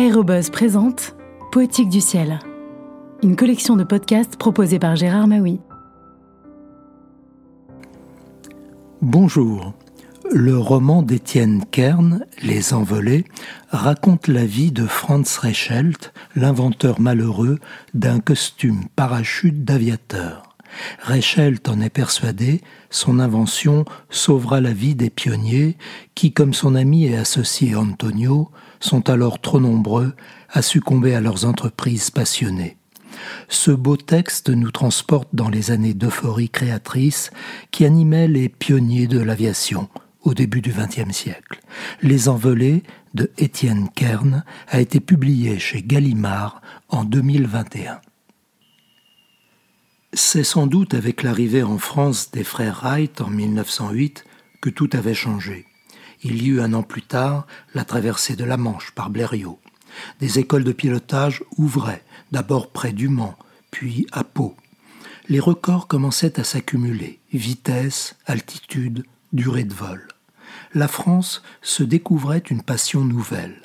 [0.00, 1.14] Aérobuzz présente
[1.52, 2.38] Poétique du ciel,
[3.22, 5.60] une collection de podcasts proposée par Gérard Maui.
[9.02, 9.74] Bonjour.
[10.32, 13.26] Le roman d'Étienne Kern, Les Envolés,
[13.68, 17.58] raconte la vie de Franz Reichelt, l'inventeur malheureux
[17.92, 20.56] d'un costume parachute d'aviateur.
[21.02, 25.76] Reichelt en est persuadé, son invention sauvera la vie des pionniers
[26.14, 30.14] qui, comme son ami et associé Antonio, sont alors trop nombreux
[30.50, 32.76] à succomber à leurs entreprises passionnées.
[33.48, 37.30] Ce beau texte nous transporte dans les années d'euphorie créatrice
[37.70, 39.88] qui animaient les pionniers de l'aviation
[40.22, 41.60] au début du XXe siècle.
[42.02, 42.82] Les Envolés
[43.14, 48.00] de Étienne Kern a été publié chez Gallimard en 2021.
[50.12, 54.24] C'est sans doute avec l'arrivée en France des frères Wright en 1908
[54.60, 55.66] que tout avait changé.
[56.22, 59.58] Il y eut un an plus tard la traversée de la Manche par Blériot.
[60.20, 63.36] Des écoles de pilotage ouvraient, d'abord près du Mans,
[63.70, 64.54] puis à Pau.
[65.28, 70.08] Les records commençaient à s'accumuler vitesse, altitude, durée de vol.
[70.74, 73.60] La France se découvrait une passion nouvelle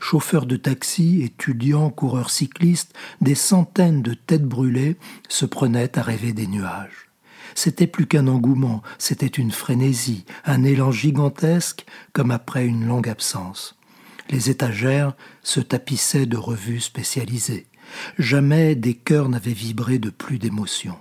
[0.00, 4.96] chauffeurs de taxi, étudiants, coureurs cyclistes, des centaines de têtes brûlées
[5.28, 7.09] se prenaient à rêver des nuages.
[7.54, 13.76] C'était plus qu'un engouement, c'était une frénésie, un élan gigantesque comme après une longue absence.
[14.30, 17.66] Les étagères se tapissaient de revues spécialisées.
[18.18, 20.96] Jamais des cœurs n'avaient vibré de plus d'émotion.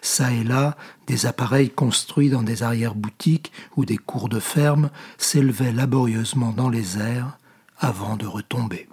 [0.00, 5.72] Ça et là, des appareils construits dans des arrière-boutiques ou des cours de ferme s'élevaient
[5.72, 7.38] laborieusement dans les airs,
[7.78, 8.88] avant de retomber.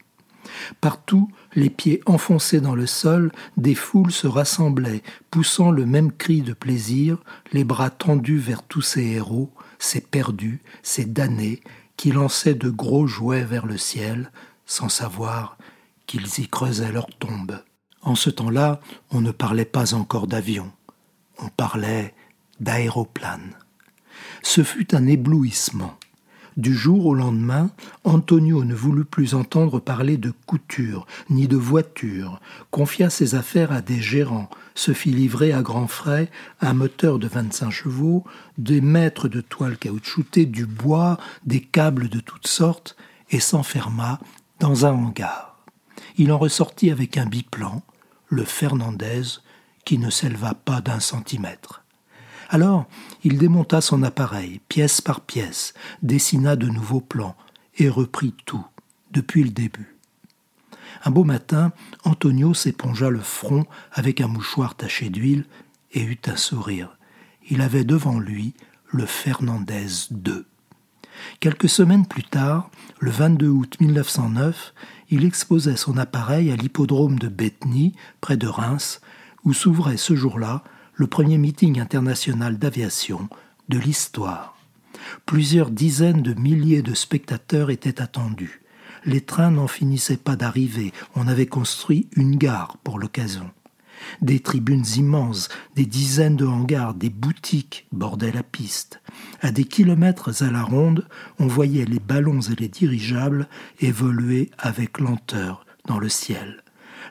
[0.81, 6.41] Partout, les pieds enfoncés dans le sol, des foules se rassemblaient, poussant le même cri
[6.41, 7.17] de plaisir,
[7.51, 11.61] les bras tendus vers tous ces héros, ces perdus, ces damnés,
[11.97, 14.31] qui lançaient de gros jouets vers le ciel,
[14.65, 15.57] sans savoir
[16.07, 17.61] qu'ils y creusaient leur tombe.
[18.01, 18.79] En ce temps-là,
[19.11, 20.71] on ne parlait pas encore d'avion,
[21.39, 22.13] on parlait
[22.59, 23.55] d'aéroplane.
[24.41, 25.98] Ce fut un éblouissement.
[26.59, 27.69] Du jour au lendemain,
[28.03, 33.79] Antonio ne voulut plus entendre parler de couture ni de voiture, confia ses affaires à
[33.79, 38.25] des gérants, se fit livrer à grands frais un moteur de 25 chevaux,
[38.57, 42.97] des mètres de toile caoutchoutée, du bois, des câbles de toutes sortes,
[43.29, 44.19] et s'enferma
[44.59, 45.63] dans un hangar.
[46.17, 47.83] Il en ressortit avec un biplan,
[48.27, 49.39] le Fernandez,
[49.85, 51.85] qui ne s'éleva pas d'un centimètre.
[52.51, 52.87] Alors,
[53.23, 57.35] il démonta son appareil, pièce par pièce, dessina de nouveaux plans,
[57.77, 58.65] et reprit tout,
[59.11, 59.95] depuis le début.
[61.03, 61.71] Un beau matin,
[62.03, 65.45] Antonio s'épongea le front avec un mouchoir taché d'huile
[65.91, 66.97] et eut un sourire.
[67.49, 68.55] Il avait devant lui
[68.87, 70.43] le Fernandez II.
[71.39, 74.73] Quelques semaines plus tard, le 22 août 1909,
[75.11, 79.01] il exposait son appareil à l'hippodrome de Bethny, près de Reims,
[79.43, 80.63] où s'ouvrait ce jour-là
[80.99, 83.29] le premier meeting international d'aviation
[83.69, 84.57] de l'histoire.
[85.25, 88.61] Plusieurs dizaines de milliers de spectateurs étaient attendus.
[89.05, 90.91] Les trains n'en finissaient pas d'arriver.
[91.15, 93.49] On avait construit une gare pour l'occasion.
[94.21, 98.99] Des tribunes immenses, des dizaines de hangars, des boutiques bordaient la piste.
[99.39, 101.07] À des kilomètres à la ronde,
[101.39, 103.47] on voyait les ballons et les dirigeables
[103.79, 106.61] évoluer avec lenteur dans le ciel.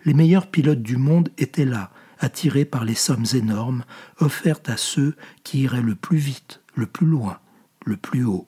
[0.05, 3.85] Les meilleurs pilotes du monde étaient là, attirés par les sommes énormes
[4.21, 7.39] offertes à ceux qui iraient le plus vite, le plus loin,
[7.85, 8.47] le plus haut.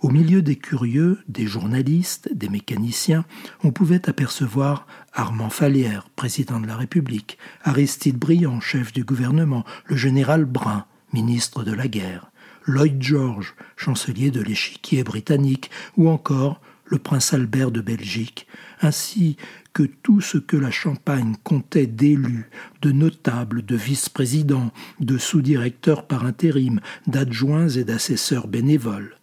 [0.00, 3.24] Au milieu des curieux, des journalistes, des mécaniciens,
[3.62, 9.96] on pouvait apercevoir Armand Falière, président de la République, Aristide Briand, chef du gouvernement, le
[9.96, 12.30] général Brun, ministre de la guerre,
[12.64, 18.46] Lloyd George, chancelier de l'échiquier britannique, ou encore le prince Albert de Belgique,
[18.80, 19.36] ainsi
[19.72, 22.50] que tout ce que la Champagne comptait d'élus,
[22.82, 29.16] de notables, de vice-présidents, de sous-directeurs par intérim, d'adjoints et d'assesseurs bénévoles.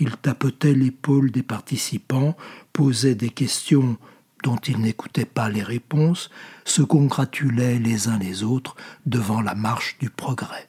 [0.00, 2.36] Il tapotait l'épaule des participants,
[2.72, 3.98] posait des questions
[4.42, 6.30] dont ils n'écoutaient pas les réponses,
[6.64, 8.74] se congratulait les uns les autres
[9.06, 10.68] devant la marche du progrès.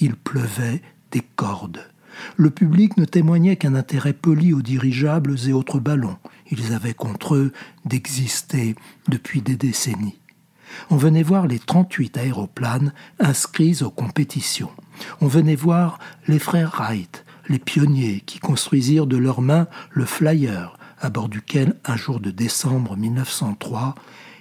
[0.00, 0.82] Il pleuvait
[1.12, 1.93] des cordes.
[2.36, 6.18] Le public ne témoignait qu'un intérêt poli aux dirigeables et autres ballons.
[6.50, 7.52] Ils avaient contre eux
[7.84, 8.74] d'exister
[9.08, 10.18] depuis des décennies.
[10.90, 14.70] On venait voir les 38 aéroplanes inscrits aux compétitions.
[15.20, 20.76] On venait voir les frères Wright, les pionniers qui construisirent de leurs mains le Flyer,
[21.00, 23.94] à bord duquel, un jour de décembre 1903,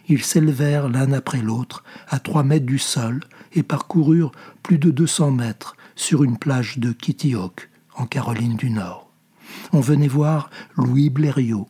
[0.08, 3.22] ils s'élevèrent l'un après l'autre à trois mètres du sol
[3.54, 4.32] et parcoururent
[4.62, 9.10] plus de 200 mètres sur une plage de Kitty Hawk, en Caroline du Nord.
[9.72, 11.68] On venait voir Louis Blériot,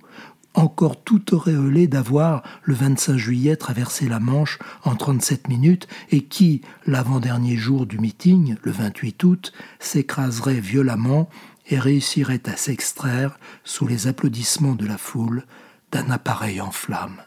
[0.54, 6.62] encore tout auréolé d'avoir, le 25 juillet, traversé la Manche en 37 minutes et qui,
[6.86, 11.30] l'avant-dernier jour du meeting, le 28 août, s'écraserait violemment
[11.70, 15.46] et réussirait à s'extraire, sous les applaudissements de la foule,
[15.92, 17.22] d'un appareil en flammes.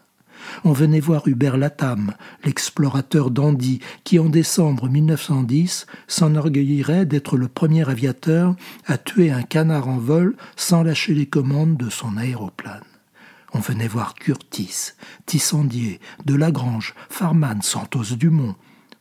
[0.65, 2.15] On venait voir Hubert Latam,
[2.45, 8.55] l'explorateur dandy, qui en décembre 1910 s'enorgueillirait d'être le premier aviateur
[8.87, 12.85] à tuer un canard en vol sans lâcher les commandes de son aéroplane.
[13.53, 14.93] On venait voir Curtis,
[15.25, 18.55] Tissandier, Delagrange, Farman, Santos Dumont.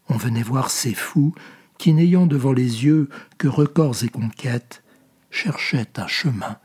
[0.08, 1.34] On venait voir ces fous
[1.78, 4.84] qui, n'ayant devant les yeux que records et conquêtes,
[5.30, 6.58] cherchaient un chemin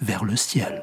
[0.00, 0.82] vers le ciel.